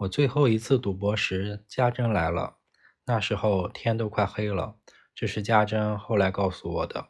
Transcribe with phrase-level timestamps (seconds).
[0.00, 2.56] 我最后一次赌博时，家珍来了。
[3.04, 4.76] 那时候天都快黑了，
[5.14, 7.08] 这是家珍后来告诉我的。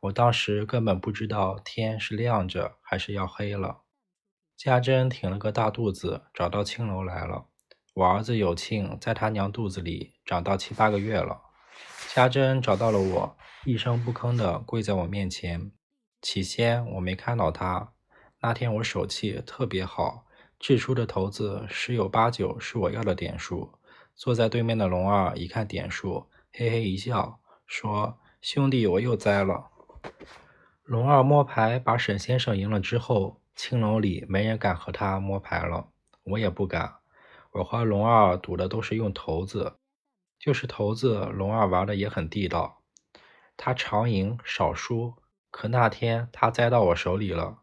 [0.00, 3.82] 我当时根本不知道天是亮着还是要黑了。
[4.56, 7.48] 家珍挺了个大肚子，找到青楼来了。
[7.92, 11.42] 我儿子有庆在他娘肚子里长到七八个月了。
[12.14, 13.36] 家珍找到了我，
[13.66, 15.72] 一声不吭地跪在我面前。
[16.22, 17.92] 起先我没看到他，
[18.40, 20.24] 那天我手气特别好。
[20.60, 23.72] 掷出的骰子十有八九是我要的点数。
[24.14, 29.70] 坐在对面的龙二一看点数，嘿嘿一笑，说：“兄弟，我又栽了。”
[30.84, 35.88] 龙二摸牌把沈先生赢了之后，青楼里没人敢和他摸牌了，
[36.24, 36.96] 我也不敢。
[37.52, 39.78] 我和龙二赌的都是用骰子，
[40.38, 42.82] 就是骰子，龙二玩的也很地道。
[43.56, 45.14] 他常赢少输，
[45.50, 47.60] 可那天他栽到我手里了，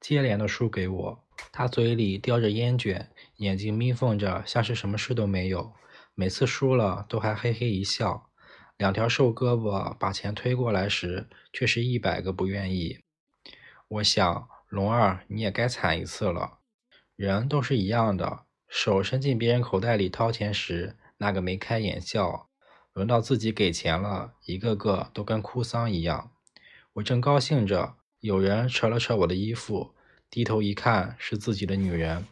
[0.00, 1.24] 接连的输给我。
[1.52, 5.72] 他嘴里叼着烟卷，眼睛眯缝着，像是什么事都没有。
[6.14, 8.30] 每次输了都还嘿嘿一笑。
[8.76, 13.00] 两条瘦胳膊把钱推过来时，却是一百个不愿意。
[13.88, 16.60] 我想，龙二你也该惨一次了。
[17.16, 22.48] 人都是一样的，手伸进别人口袋里掏钱时，那个眉开眼笑；
[22.94, 26.32] 轮到自己给钱了，一个个都跟哭丧一样。
[26.94, 29.94] 我正高兴着，有人扯了扯我的衣服。
[30.30, 32.24] 低头一看，是自己的女人。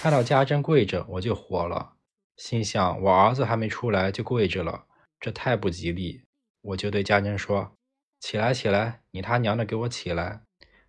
[0.00, 1.94] 看到家珍跪着，我就火了，
[2.36, 4.86] 心想：我儿子还没出来就跪着了，
[5.20, 6.24] 这太不吉利。
[6.60, 7.76] 我就对家珍说
[8.18, 10.42] ：“起来，起来，你他娘的给我起来！”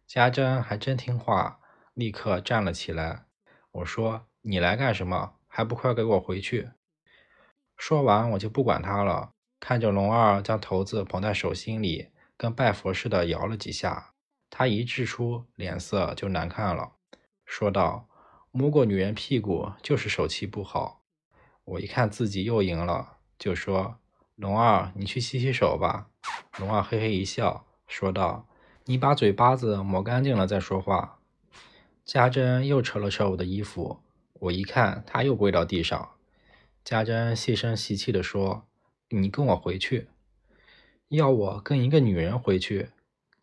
[0.07, 1.59] 家珍还真听话，
[1.93, 3.25] 立刻站了起来。
[3.71, 5.35] 我说：“你来干什么？
[5.47, 6.71] 还不快给我回去！”
[7.77, 14.14] 说完，我就不管他了，看着龙二将头子捧在手心里，跟拜佛似的摇了几下。
[14.57, 16.93] 他一掷出，脸色就难看了，
[17.45, 18.07] 说道
[18.51, 21.01] ：“摸过女人屁股就是手气不好。”
[21.65, 23.97] 我一看自己又赢了，就说
[24.37, 26.07] ：“龙二，你去洗洗手吧。”
[26.57, 28.47] 龙二嘿嘿一笑，说道
[28.85, 31.19] ：“你把嘴巴子抹干净了再说话。”
[32.05, 33.99] 家珍又扯了扯我的衣服，
[34.35, 36.11] 我一看，他又跪到地上。
[36.85, 38.65] 家珍细声细气地说
[39.11, 40.07] ：“你跟我回去，
[41.09, 42.91] 要我跟一个女人回去。”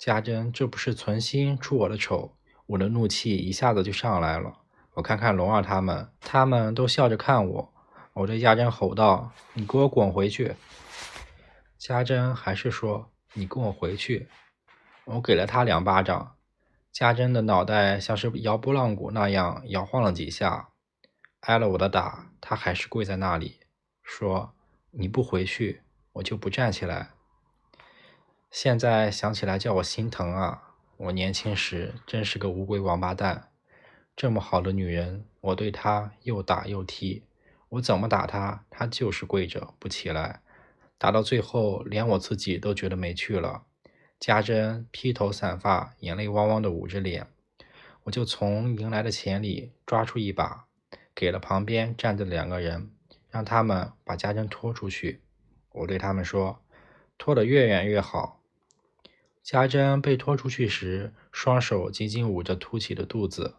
[0.05, 2.33] 家珍，这不是存心出我的丑，
[2.67, 4.53] 我的怒气一下子就上来了。
[4.95, 7.73] 我看看龙儿他们，他们都笑着看我。
[8.15, 10.57] 我对家珍吼道：“你给我滚回去！”
[11.79, 14.29] 家珍还是说：“你跟我回去。”
[15.07, 16.35] 我给了他两巴掌，
[16.91, 20.71] 家珍的脑袋像是摇拨浪鼓那样摇晃了几下。
[21.43, 23.61] 挨了我的打，他还是跪在那里，
[24.03, 24.53] 说
[24.91, 25.83] ：“你不回去，
[26.15, 27.11] 我就不站起来。”
[28.53, 30.75] 现在想起来叫我心疼啊！
[30.99, 33.49] 我年轻时真是个乌龟王八蛋，
[34.15, 37.23] 这么好的女人，我对她又打又踢，
[37.71, 40.43] 我怎么打她，她就是跪着不起来，
[40.99, 43.63] 打到最后连我自己都觉得没趣了。
[44.21, 47.27] 家珍披头散发，眼泪汪汪的捂着脸，
[48.03, 50.67] 我就从赢来的钱里抓出一把，
[51.15, 52.91] 给了旁边站着的两个人，
[53.31, 55.23] 让他们把家珍拖出去。
[55.71, 56.61] 我对他们说
[57.17, 58.41] ：“拖得越远越好。”
[59.43, 63.57] 家珍被拖出去时，双手紧紧捂着凸起的肚子，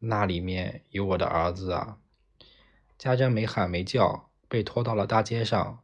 [0.00, 1.98] 那里面有我的儿子啊！
[2.98, 5.80] 家珍没喊没叫，被拖到了大街上。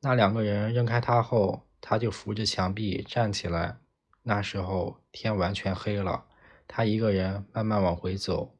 [0.00, 3.78] 那两个人扔开他后，他就扶着墙壁站起来。
[4.24, 6.26] 那时候天完全黑了，
[6.66, 8.56] 他一个人慢慢往回走。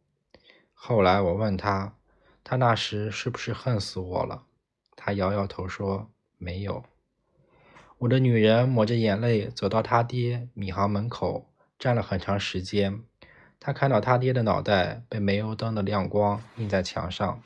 [0.72, 1.96] 后来我问他，
[2.44, 4.44] 他那时是不是恨死我了？
[4.94, 6.84] 他摇摇头说没有。
[8.02, 11.46] 我的女人抹着眼泪走到他爹米行门口，
[11.78, 13.04] 站了很长时间。
[13.60, 17.40] 她看到他爹的脑袋被煤油灯的亮光映在墙上，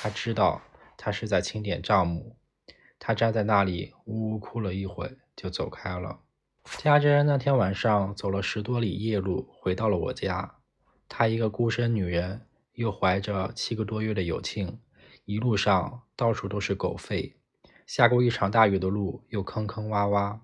[0.00, 0.62] 她知道
[0.96, 2.36] 他是在清点账目。
[2.98, 6.20] 她站在那里呜呜哭了一会，就走开了。
[6.78, 10.54] 家珍那天晚上走了十多里夜路，回到了我家。
[11.06, 14.80] 她一个孤身女人，又怀着七个多月的有庆，
[15.26, 17.34] 一路上到处都是狗吠。
[17.88, 20.40] 下过一场大雨的路又坑坑洼洼。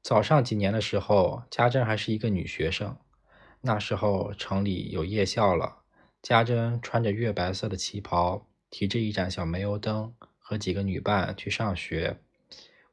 [0.00, 2.96] 早上几年的时候，家珍还是一个女学生。
[3.62, 5.78] 那时候城里有夜校了，
[6.22, 12.20] 家珍穿着月白色的旗袍，提着一盏小煤油灯，和几个女伴去上学。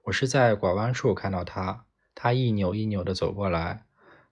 [0.06, 1.86] 我是在拐弯处看到她，
[2.16, 3.84] 她一扭一扭地走过来，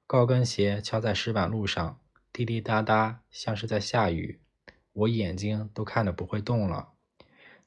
[0.07, 1.99] 高跟鞋敲在石板路上，
[2.33, 4.39] 滴滴答答，像是在下雨。
[4.93, 6.93] 我眼睛都看得不会动了。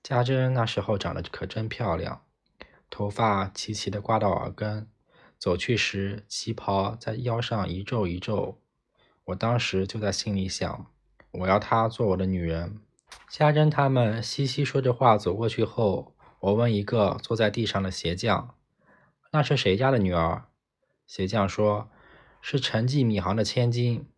[0.02, 2.22] 家珍那时候长得可真漂亮，
[2.88, 4.88] 头发齐齐的挂到耳根，
[5.38, 8.58] 走去时旗袍在腰上一皱一皱。
[9.24, 10.86] 我当时就在心里想，
[11.32, 12.80] 我要她做我的女人，
[13.28, 18.54] 家珍他们嘻嘻说着话走过去后，我问一个坐在地上的鞋匠
[19.32, 20.44] ：“那是谁家的女儿？”
[21.06, 21.90] 鞋匠说
[22.40, 24.08] ：“是陈记米行的千金。”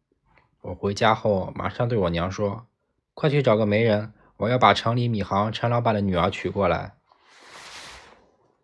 [0.62, 2.67] 我回家后马上对我娘说
[3.15, 6.97] ：“快去找个媒人，我要把城里米行陈老板的女儿娶过来。”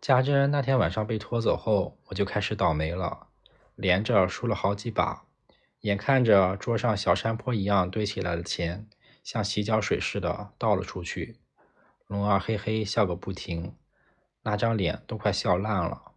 [0.00, 3.26] 家珍那天晚上被拖走后，我就开始倒霉了，
[3.74, 5.24] 连着输了好几把。
[5.80, 8.88] 眼看着桌上小山坡一样堆起来的钱，
[9.22, 11.38] 像洗脚水似的倒了出去，
[12.06, 13.74] 龙二嘿嘿笑个不停，
[14.42, 16.12] 那张脸都快笑烂了。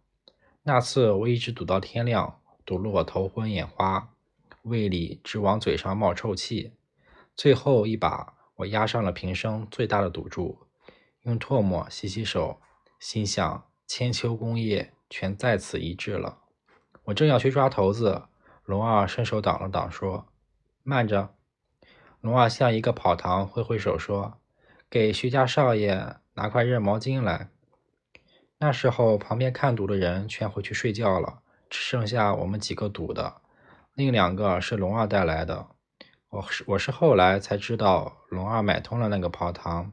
[0.62, 4.10] 那次我一直赌到天亮，赌得我头昏眼花，
[4.62, 6.72] 胃里直往嘴上冒臭气。
[7.36, 10.66] 最后一把，我押上了平生最大的赌注，
[11.22, 12.60] 用唾沫洗洗手，
[12.98, 16.40] 心想千秋功业全在此一掷了。
[17.04, 18.24] 我正要去抓骰子。
[18.64, 20.28] 龙二伸手挡了挡，说
[20.84, 21.34] ：“慢着。”
[22.20, 24.38] 龙二像一个跑堂，挥挥手说
[24.90, 27.48] ：“给徐家少爷拿块热毛巾来。”
[28.58, 31.40] 那时候，旁边看赌的人全回去睡觉了，
[31.70, 33.40] 只剩下我们几个赌的，
[33.94, 35.68] 另两个是龙二带来的。
[36.30, 39.92] 我是我是后来才知道，龙二买通了那个跑堂。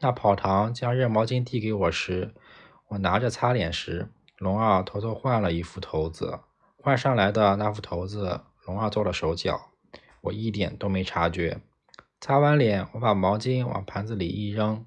[0.00, 2.34] 那跑堂将热毛巾递给我时，
[2.88, 6.40] 我拿着擦脸时，龙二偷偷换了一副头子。
[6.76, 9.70] 换上来的那副头子，龙二做了手脚，
[10.22, 11.60] 我一点都没察觉。
[12.20, 14.84] 擦完脸，我把毛巾往盘子里一扔，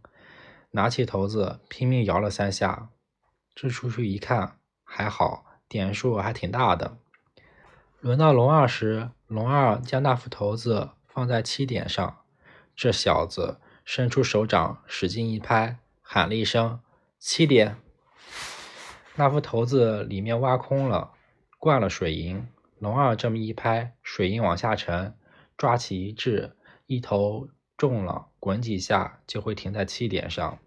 [0.72, 2.90] 拿起头子拼命摇了三下。
[3.56, 6.98] 这出去一看，还好，点数还挺大的。
[8.02, 12.22] 轮到龙二时，龙二将那副头子放在七点上，
[12.76, 16.80] 这小子伸出手掌，使劲一拍，喊了一声
[17.20, 17.78] “七点”，
[19.14, 21.12] 那副头子里面挖空了。
[21.60, 22.48] 灌了水银，
[22.80, 25.16] 龙二这么一拍，水银往下沉，
[25.56, 26.56] 抓起一掷，
[26.88, 30.58] 一头中了，滚几下就会停在七点上。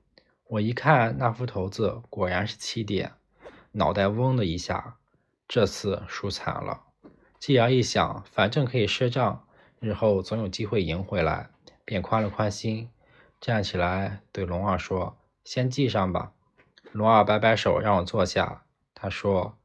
[0.47, 3.14] 我一看那副头子，果然是七点，
[3.73, 4.99] 脑袋嗡的一下，
[5.49, 6.91] 这次输惨了。
[7.42, 9.44] 继而一想，反正可以赊账，
[9.80, 11.50] 日后总有机会赢回来，
[11.84, 12.88] 便宽了宽心，
[13.40, 16.34] 站起来对龙二说：“先记上吧。”
[16.92, 18.62] 龙二摆摆手，让我坐下。
[18.94, 19.58] 他说。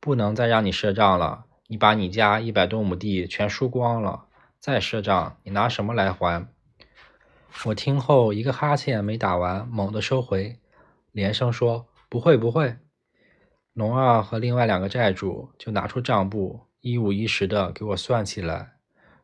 [0.00, 4.24] 不能再让你赊账了，你把你家一百多亩地全输光了，
[4.58, 6.48] 再赊账，你拿什么来还？
[7.66, 10.58] 我听后一个哈欠没打完，猛地收回，
[11.12, 12.78] 连声说：“不会，不会。”
[13.74, 18.72] 龙二和另外两个债主就拿出账簿，一五一十的给我算起来。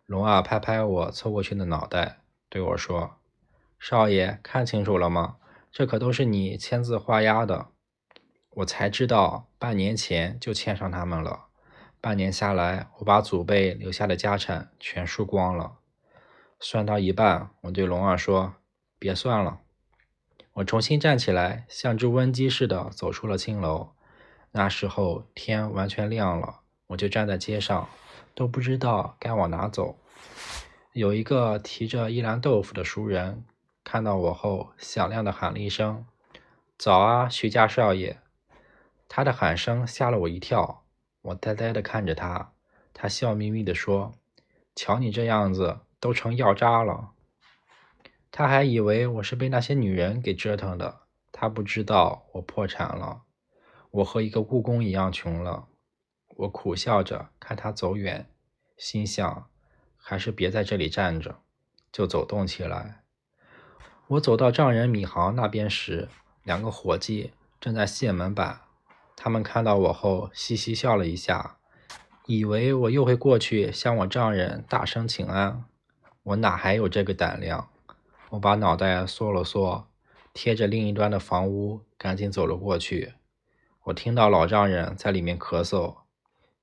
[0.06, 3.16] 龙二拍拍我凑过去的脑袋，对我说
[3.80, 5.38] ：“少爷，看清楚了吗？
[5.72, 7.66] 这可都是你签字画押的。”
[8.58, 11.46] 我才知道，半年前就欠上他们了。
[12.00, 15.78] 半年下来，我把祖辈留下的家产全输光了。
[16.60, 18.54] 算到一半，我对龙二说
[19.00, 19.58] ：“别算了。”
[20.54, 23.90] 我重新站起来，像只瘟鸡似的走出了青楼。
[24.52, 27.88] 那时候天完全亮了，我就站在街上，
[28.34, 29.96] 都不知道该往哪走。
[30.92, 33.44] 有一个提着一篮豆腐的熟人，
[33.84, 36.04] 看到我后，响亮的喊了一声
[36.76, 38.18] ：“早啊，徐家少爷。”
[39.06, 40.84] 他的喊声吓了我一跳，
[41.22, 42.52] 我呆呆地看着他。
[42.92, 44.14] 他笑眯眯地说
[44.74, 47.12] ：“瞧你这样子，都成药渣了。”
[48.32, 51.00] 他还以为我是被那些女人给折腾的。
[51.30, 53.22] 他不知道我破产了，
[53.90, 55.68] 我和一个故宫一样穷了。
[56.38, 58.28] 我苦笑着看他走远，
[58.76, 59.46] 心想：
[59.96, 61.40] 还是别在这里站着，
[61.90, 63.02] 就走动起来。
[64.06, 66.08] 我走到丈人米行那边时，
[66.44, 68.60] 两个伙计正在卸门板。
[69.16, 71.58] 他们看到我后，嘻嘻笑了一下，
[72.26, 75.64] 以为我又会过去向我丈人大声请安。
[76.22, 77.68] 我哪还有这个胆量？
[78.30, 79.88] 我把脑袋缩了缩，
[80.32, 83.14] 贴着另一端的房屋，赶紧走了过去。
[83.86, 85.96] 我听到老丈人在里面咳嗽，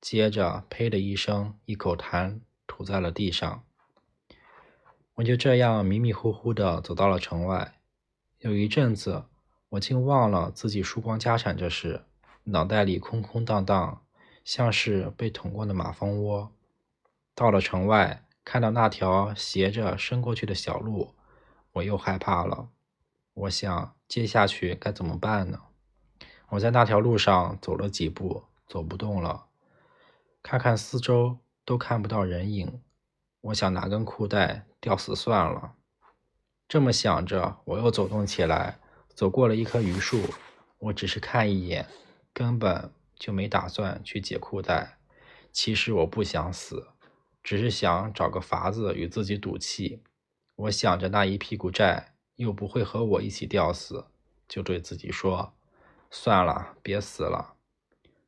[0.08, 3.64] 接着呸的一声，一口痰吐在了地上。
[5.14, 7.80] 我就这样迷迷糊糊地走到了城外。
[8.38, 9.24] 有一阵子，
[9.70, 12.04] 我竟忘了自己输光家产这事。
[12.44, 14.00] 脑袋里空空荡荡，
[14.44, 16.52] 像是被捅过的马蜂窝。
[17.34, 21.16] 到了城外，看到那条斜着伸过去的小路，
[21.72, 22.68] 我又害怕了。
[23.34, 25.62] 我想，接下去该怎么办呢？
[26.50, 29.46] 我在那条路上走了几步，走不动了。
[30.48, 32.80] 看看四周，都看不到人影。
[33.40, 35.74] 我想拿根裤带吊死算了。
[36.68, 40.20] 这么想着，我又走动起来，走过了一棵榆树。
[40.78, 41.84] 我只是看一眼。
[42.32, 44.98] 根本就没打算去解裤带。
[45.50, 46.86] 其实我不想死，
[47.42, 50.04] 只是想找个法子与自己赌气。
[50.54, 54.06] 我想着那一屁股债又不会和我一起吊死，
[54.46, 55.54] 就对自己说
[56.08, 57.56] ：“算了，别死了。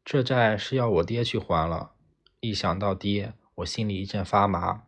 [0.04, 1.92] 这债是要我爹去还了。”
[2.40, 4.84] 一想到爹，我心里一阵发麻。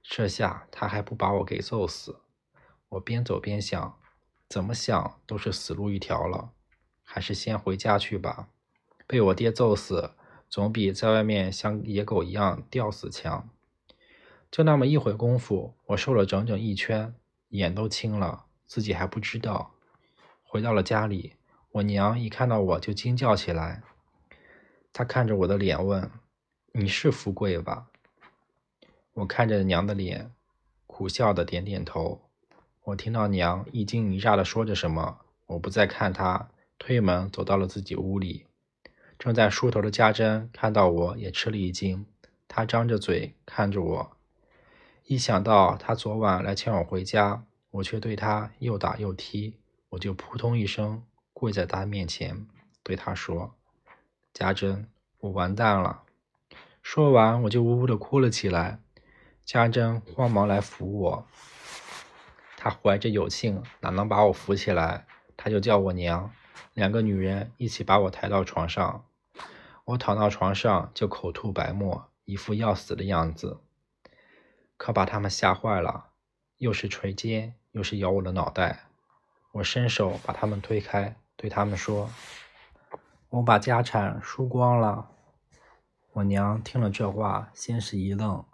[0.00, 2.20] 这下他还不把我给揍死？
[2.90, 3.98] 我边走边想，
[4.48, 6.52] 怎么想都是死路一条了，
[7.02, 8.48] 还是先回家去吧。
[9.08, 10.12] 被我爹揍死，
[10.48, 13.48] 总比在外面像野狗一样吊死强。
[14.52, 17.12] 就那么一会功夫，我瘦了整整一圈，
[17.48, 19.72] 眼都青了，自己还不知道。
[20.44, 21.34] 回到了家里，
[21.72, 23.82] 我娘一看到我就惊叫起来。
[24.92, 26.08] 她看着我的脸问。
[26.76, 27.86] 你是富贵吧？
[29.12, 30.32] 我看着娘的脸，
[30.88, 32.22] 苦笑的点点头。
[32.82, 38.46] 我听到娘一惊一乍的说着什么，我不再看她，推门走到了自己屋里。
[39.20, 42.06] 正在梳头的家珍看到我也吃了一惊，
[42.48, 44.16] 她张着嘴看着我。
[45.04, 52.48] 一想到她昨晚来牵我回家，我却对她又打又踢，我就扑通一声跪在她面前，
[52.82, 53.54] 对她说
[54.34, 54.88] ：“家珍，
[55.20, 56.00] 我完蛋了。”
[56.84, 58.78] 说完，我就呜呜的哭了起来。
[59.42, 61.26] 家珍慌忙来扶我，
[62.58, 65.06] 她怀着有庆，哪能把我扶起来？
[65.34, 66.30] 她就叫我娘。
[66.74, 69.06] 两个女人一起把我抬到床上。
[69.86, 73.60] 我躺到床上就口吐白沫，一副要死的样子，
[74.76, 76.10] 可把他们吓坏了，
[76.58, 78.84] 又是捶肩，又是咬我的脑袋。
[79.52, 82.10] 我伸手把他们推开，对他们说
[83.30, 85.12] ：“我把家产输光了。”
[86.14, 88.44] 我娘听了这话，先是一愣，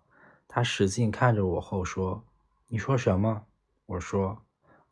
[0.48, 2.24] 她使劲看着我后说
[2.68, 3.44] ：“你说什么？”
[3.84, 4.38] 我说：“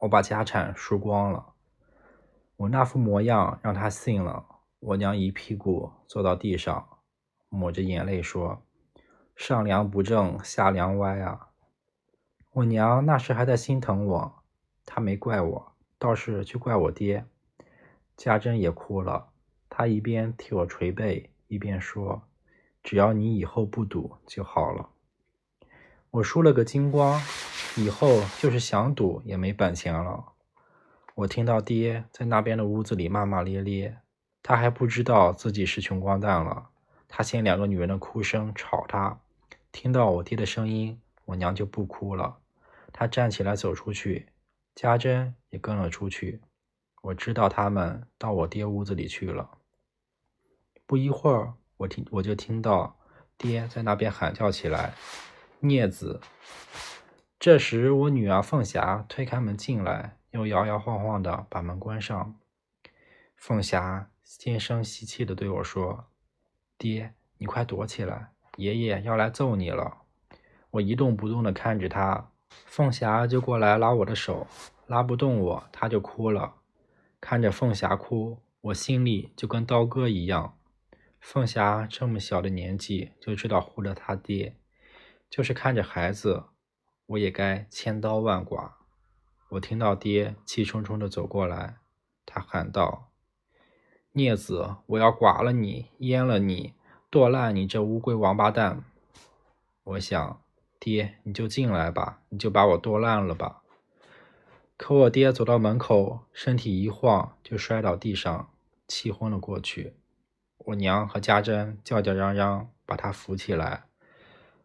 [0.01, 1.55] 我把家产输光了。”
[2.57, 4.45] 我那副模样让她信了。
[4.81, 6.87] 我娘一屁股坐到地上，
[7.49, 8.63] 抹着眼泪说
[9.35, 11.49] ：“上梁不正下梁歪啊！”
[12.53, 14.43] 我娘那时还在心疼我，
[14.85, 17.25] 她没怪我，倒是去怪我爹。
[18.15, 19.31] 家珍也哭了，
[19.71, 22.28] 她一边替我捶背，一边说。
[22.89, 24.89] 只要你以后不赌就好了。
[26.11, 27.21] 我输了个精光，
[27.77, 30.33] 以后就是想赌也没本钱了。
[31.15, 33.99] 我听到爹在那边的屋子里骂骂咧咧，
[34.43, 36.71] 他还不知道自己是穷光蛋了。
[37.07, 39.21] 他嫌两个女人的哭声吵他。
[39.71, 42.39] 听到我爹的声音，我娘就不哭了。
[42.95, 44.29] 她站起来走出去，
[44.75, 46.41] 家珍也跟了出去。
[47.03, 49.51] 我知道他们到我爹屋子里去了。
[50.87, 51.53] 不一会儿。
[51.79, 52.97] 我听，我就听到
[53.37, 54.93] 爹在那边喊叫起来
[55.63, 56.21] ：“镊子！”
[57.39, 62.35] 这时，我女儿凤霞推开门进来，又摇摇晃晃的把门关上。
[63.37, 66.07] 凤霞尖声细气的对我说
[66.77, 69.99] ：“爹，你快躲起来，爷爷要来揍你了。”
[70.71, 72.33] 我一动不动的看着她，
[72.67, 74.49] 凤霞就过来拉我的手，
[74.89, 76.57] 拉不动我，她就哭了。
[77.21, 80.58] 看着凤霞哭，我心里就跟刀割一样。
[81.21, 84.57] 凤霞这么小的年纪就知道护着他爹，
[85.29, 86.45] 就是看着孩子，
[87.07, 88.75] 我也该千刀万剐。
[89.51, 91.79] 我听到爹气冲冲的走过来，
[92.25, 93.11] 他喊道
[94.13, 96.75] ：“孽子，我要剐了你，阉了你，
[97.11, 98.85] 剁烂你这乌龟王八蛋！”
[99.85, 100.43] 我想，
[100.79, 103.63] 爹你就进来吧，你就把我剁烂了吧。
[104.77, 108.51] 可我爹走到门口，身体一晃就摔倒地上，
[108.87, 109.95] 气昏了过去。
[110.69, 113.85] 我娘和家珍叫叫嚷嚷，把他扶起来，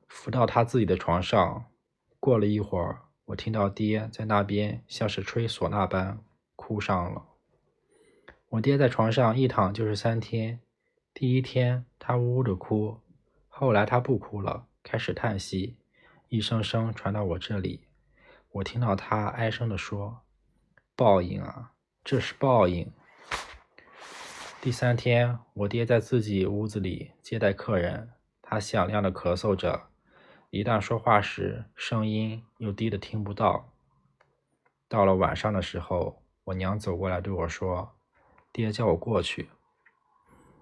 [0.09, 1.65] 扶到他自己的床上。
[2.19, 6.19] 过了一会儿，我听到爹在那边像是吹唢呐般
[6.57, 7.23] 哭上了。
[8.49, 10.59] 我爹在床上一躺就是三天。
[11.13, 12.99] 第一天他呜呜的哭，
[13.47, 15.77] 后来他不哭了，开始叹息，
[16.27, 17.87] 一声声传到我这里。
[18.51, 20.23] 我听到他哀声的说
[20.97, 21.71] ：“报应啊，
[22.03, 22.91] 这是报应。”
[24.63, 29.89] 第三天，我爹在自己屋子里接待客人，他响亮的咳嗽着，
[30.51, 33.73] 一旦说话时，声音又低的听不到。
[34.87, 37.91] 到了晚上的时候，我娘走过来对我说
[38.53, 39.49] ：“爹叫我过去。”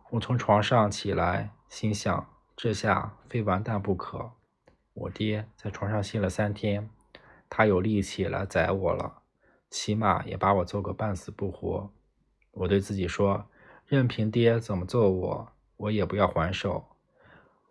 [0.09, 2.27] 我从床上起来，心想
[2.57, 4.31] 这下非完蛋不可。
[4.95, 6.89] 我爹在床上歇了三天，
[7.47, 9.21] 他有力气来宰我了，
[9.69, 11.91] 起码也把我揍个半死不活。
[12.49, 13.45] 我对自己说。
[13.91, 16.95] 任凭爹怎么揍我，我也不要还手。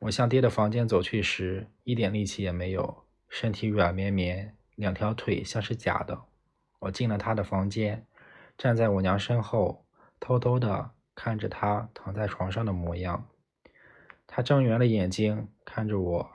[0.01, 6.25] 我向爹的房间走去时，一点力气也没有，身体软绵绵，两条腿像是假的。
[6.81, 8.05] 我进了他的房间，
[8.59, 9.87] 站在我娘身后，
[10.21, 13.27] 偷偷地看着他躺在床上的模样。
[14.27, 16.31] 他睁圆了眼睛看着我，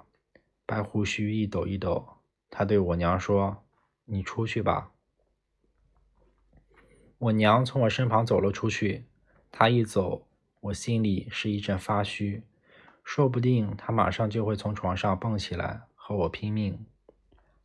[0.65, 2.07] 白胡须一抖一抖。
[2.49, 3.63] 他对我娘说
[4.05, 4.93] ：“你出去吧。”
[7.19, 9.05] 我娘从我身旁走了出去，
[9.57, 10.27] 他一走，
[10.59, 12.43] 我心里是一阵发虚，
[13.05, 16.85] 说不定他马上就会从床上蹦起来和我拼命。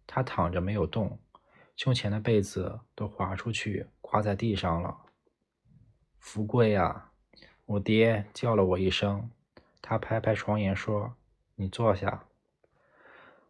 [0.06, 1.18] 他躺着没有动，
[1.74, 4.98] 胸前的被子都滑出去，挂在地上了。
[6.20, 7.10] 福贵啊！
[7.66, 9.28] 我爹叫了我一声，
[9.82, 11.16] 他拍拍床沿说
[11.56, 12.26] ：“你坐下。”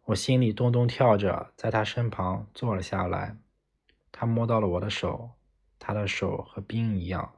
[0.05, 3.37] 我心里咚咚跳着，在他身旁坐了下来。
[4.11, 5.29] 他摸到了我的手，
[5.77, 7.33] 他的手和冰一样，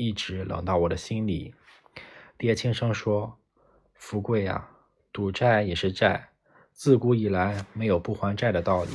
[0.00, 1.54] 一直冷到我的心里。
[2.38, 3.38] 爹轻声说
[3.92, 4.70] ：“福贵啊，
[5.12, 6.30] 赌债也是债，
[6.72, 8.92] 自古以来没有不还债的道理。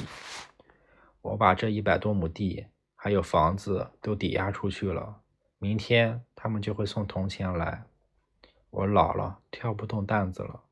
[1.22, 5.22] 我把这一百多亩地还有房子都抵押出去了，
[5.60, 7.84] 明天他们就会送铜钱来。
[8.72, 10.64] 我老了，挑不动担子了，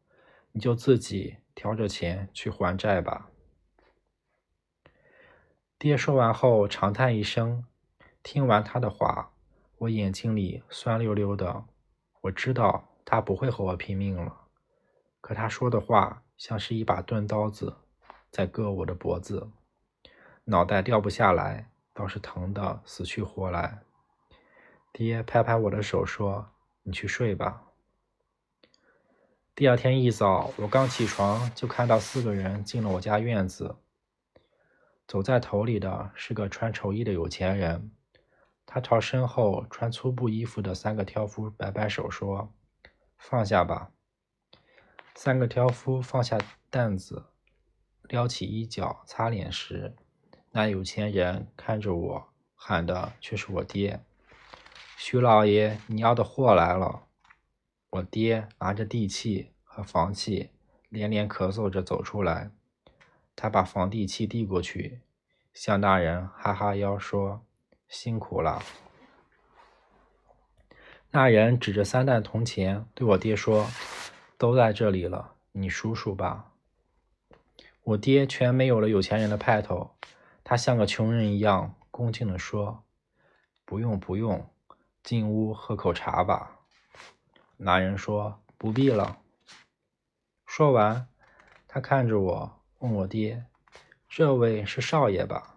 [0.51, 3.29] 你就自己。”挑着钱去还债吧。
[5.77, 7.63] 爹说完后长叹一声，
[8.23, 9.32] 听完他的话，
[9.83, 11.65] 我眼睛里酸溜溜的。
[12.21, 14.33] 我知道他不会和我拼命了，
[15.19, 17.75] 可他说的话像是一把钝刀子，
[18.31, 19.51] 在割我的脖子，
[20.45, 23.81] 脑袋掉不下来，倒是疼得死去活来。
[24.93, 26.47] 爹拍拍我的手说
[26.83, 27.63] ：“你去睡吧。”
[29.53, 33.75] 第二天一早，我刚起床就看到四个人进了我家院子。
[35.05, 37.91] 走在头里的是个穿绸衣的有钱人，
[38.65, 42.51] 他朝身后穿粗布衣服的三个挑夫摆摆手说
[43.17, 43.91] ：“放下吧。”
[45.15, 46.39] 三个挑夫放下
[46.69, 47.25] 担子，
[48.03, 49.95] 撩起衣角擦脸时，
[50.51, 54.03] 那有钱人看着我，喊的却是我爹
[54.97, 57.03] ：“徐老爷，你要的货来了。”
[57.91, 60.49] 我爹拿着地契和房契，
[60.89, 62.49] 连连咳嗽着走出来。
[63.35, 65.01] 他把房地契递过去，
[65.53, 67.45] 向大人哈哈腰说
[67.93, 68.61] ：“辛苦了。”
[71.11, 73.67] 那人指着三担铜钱对我爹说
[74.37, 76.51] ：“都在这里了，你数数吧。”
[77.83, 79.91] 我爹全没有了有钱人的派头，
[80.43, 82.83] 他像个穷人一样恭敬地说
[83.63, 84.49] ：“不用不用，
[85.03, 86.59] 进屋喝口茶吧。”
[87.57, 89.19] 那人说：“不必了。”
[90.47, 91.07] 说完，
[91.67, 93.45] 他看着我，问我爹
[94.09, 95.51] ：“这位是少爷吧？”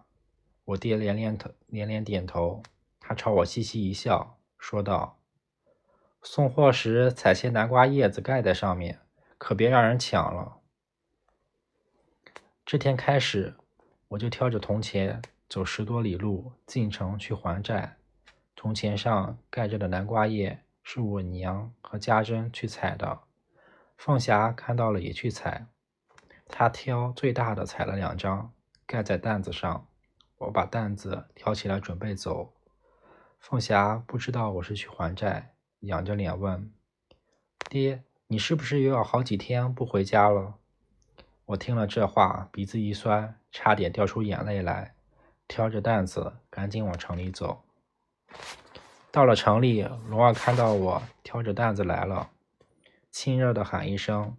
[0.67, 2.61] 我爹连连头连连点头。
[2.99, 5.19] 他朝我嘻嘻一笑，说道
[6.21, 8.99] ：“送货时采些南瓜叶子盖在上面，
[9.37, 10.57] 可别让人抢了。”
[12.65, 13.55] 这天开始，
[14.09, 17.97] 我就挑着铜钱走十多里路进城去还债。
[18.55, 20.63] 铜钱上盖着的南瓜叶。
[20.89, 23.19] 是我娘和家珍去采的，
[23.97, 25.67] 凤霞看到了也去采，
[26.47, 28.53] 她挑最大的采了两张，
[28.85, 29.86] 盖在担子上。
[30.37, 32.53] 我把担子挑起来准备走，
[33.39, 36.71] 凤霞不知道我是去还债，仰着脸问
[37.69, 40.55] ：“爹，你是不是又要好几天不回家了？”
[41.45, 44.93] 我听了这话，鼻子一酸，差点掉出眼泪来，
[45.47, 47.63] 挑着担子赶紧往城里走。
[49.11, 52.29] 到了城里，龙儿看到我挑着担子来了，
[53.09, 54.35] 亲热的喊一声：“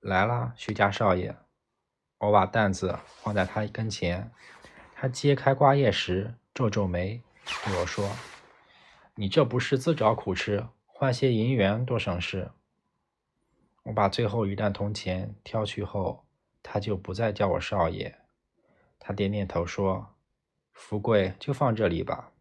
[0.00, 1.34] 来了，徐家少爷。”
[2.18, 4.30] 我把担子放在他跟前，
[5.04, 7.20] 他揭开瓜叶时皱皱眉，
[7.66, 8.08] 对我说
[9.16, 12.52] ：“你这不是自找苦吃，换些银元多省事。”
[13.84, 16.24] 我把最后一担铜钱挑去后，
[16.62, 18.14] 他就不再叫我少爷，
[18.98, 20.14] 他点点头说
[20.72, 22.32] ：“福贵就放这里吧。”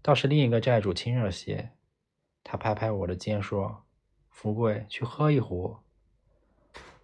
[0.00, 1.72] 倒是另一个债主亲热些，
[2.42, 3.84] 他拍拍我的肩说
[4.30, 5.76] ：“福贵，去喝一壶。”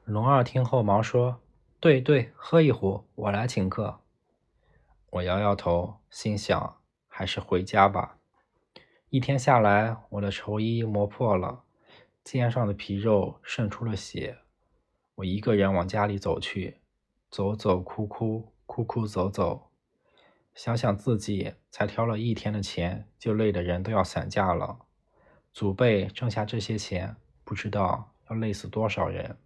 [0.06, 1.42] 龙二听后忙说
[1.78, 4.00] ：“对对，喝一壶，我来请客。”
[5.16, 6.76] 我摇摇头，心想
[7.08, 8.18] 还是回家吧。
[9.08, 11.62] 一天下来，我的绸衣磨破了，
[12.22, 14.38] 肩上的皮肉渗出了血。
[15.14, 16.80] 我一个人往家里走去，
[17.30, 19.70] 走走哭哭，哭哭走走。
[20.54, 24.80] 想想自己才挑了一天的钱，就累得人都要散架了。
[25.52, 29.38] 祖辈挣下这些钱，不知道要累死多少人。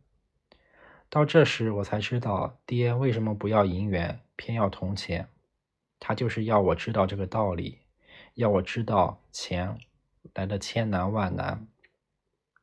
[1.09, 5.28] 到这时，我才知道爹为什么不要银元，偏要铜钱。
[6.00, 7.78] 他就是要我知道这个道理，
[8.34, 9.78] 要我知道钱
[10.34, 11.68] 来的千难万难。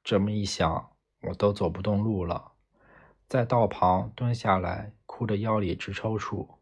[0.04, 0.90] 这么一想，
[1.22, 2.52] 我都走不动路了，
[3.30, 6.58] 在道旁蹲下来，哭得腰里直抽搐。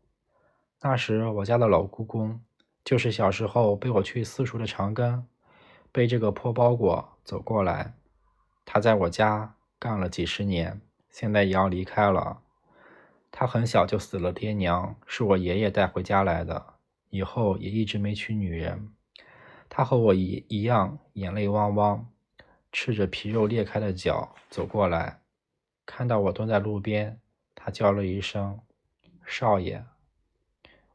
[0.81, 2.41] 那时我家的老姑公，
[2.83, 5.25] 就是小时候背我去私塾的长根，
[5.91, 7.93] 背这个破包裹走过来。
[8.65, 12.41] 他在我家干了几十年，现在也要离开了。
[13.37, 16.75] 他很小就死了爹娘，是我爷爷带回家来的，
[17.09, 18.93] 以后也一直没娶女人。
[19.67, 22.09] 他和我一一样，眼泪汪汪，
[22.71, 25.19] 赤着皮肉裂开的脚走过来，
[25.85, 27.19] 看到我蹲在路边，
[27.53, 28.61] 他叫了一声
[29.27, 29.83] “少爷”。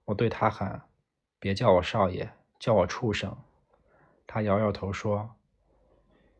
[0.06, 0.84] 我对他喊
[1.38, 3.36] ：“别叫我少爷，叫我畜生。”
[4.26, 5.36] 他摇摇头说：“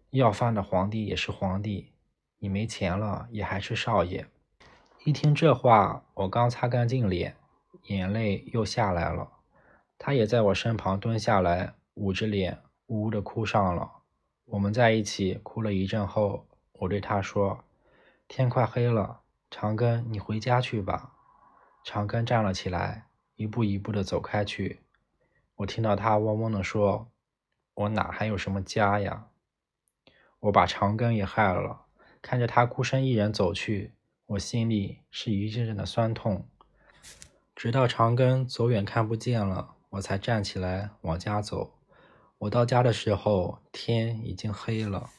[0.09, 1.93] 要饭的皇帝也是皇帝，
[2.39, 4.27] 你没钱了也还是少爷。”
[5.05, 7.35] 一听这话，我刚擦干净脸，
[7.85, 9.31] 眼泪又下来了。
[9.97, 12.59] 他也在我身旁蹲下来，捂着脸，
[12.89, 13.91] 呜呜的哭上了。
[14.45, 17.65] 我们在一起哭了一阵后，我对他说
[18.29, 21.15] ：“天快黑了，长庚，你回家去吧。”
[21.83, 23.07] 长庚站了起来。
[23.37, 24.81] 一步一步的走开去，
[25.57, 27.09] 我听到他嗡嗡的说
[27.73, 29.29] ：“我哪还有什么家呀？
[30.41, 31.87] 我把长庚也害了。”
[32.21, 33.95] 看着他孤身一人走去，
[34.31, 36.47] 我心里是一阵阵的酸痛。
[37.57, 41.73] 直到长庚走远看不见了，我才站起来往家走。
[42.39, 45.11] 我到家的时候，天已经黑了。